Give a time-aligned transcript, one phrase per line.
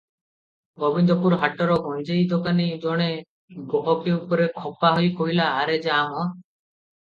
[0.83, 3.11] ଗୋବିନ୍ଦପୁର ହାଟର ଗଞ୍ଜେଇଦୋକାନୀ ଜଣେ
[3.77, 6.29] ଗହକି ଉପରେ ଖପା ହୋଇ କହିଲା, "ଆରେ ଯା ମ।